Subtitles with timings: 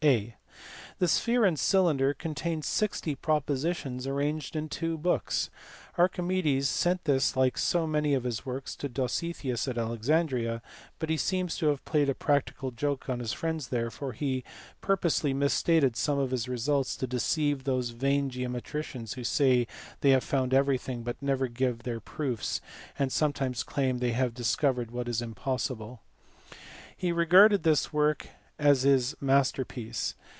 [0.03, 0.33] (a)
[0.97, 5.51] The Sphere and Cylinder contains sixty propositions arranged in two books.
[5.95, 10.63] Archimedes sent this like so many j of his works to Dositheus at Alexandria;
[10.97, 14.43] but he seems to; have played a practical joke on his friends there, for he
[14.81, 19.67] pur; posely misstated some of his results" to deceive those vain geometricians who say
[19.99, 22.59] they have found everything but never give their proofs,
[22.97, 26.01] and sometimes claim that they have discovered | what is impossible."
[26.97, 28.29] He regarded this work
[28.59, 30.13] as his master 72 THE FIRST ALEXANDRIAN SCHOOL.
[30.13, 30.29] piece.